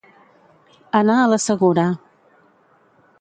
[0.99, 1.83] Anar a la segura.